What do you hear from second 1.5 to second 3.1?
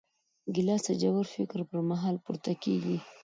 پر مهال پورته کېږي.